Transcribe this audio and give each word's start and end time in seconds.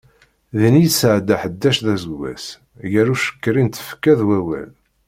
Din 0.59 0.75
i 0.77 0.81
yesɛedda 0.83 1.35
ḥdac 1.41 1.77
d 1.83 1.87
aseggas, 1.93 2.45
gar 2.91 3.07
ucqerri 3.13 3.63
n 3.63 3.67
tfekka 3.69 4.13
d 4.19 4.21
wawal. 4.27 4.71